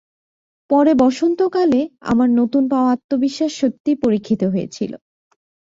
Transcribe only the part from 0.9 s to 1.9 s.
বসন্ত কালে,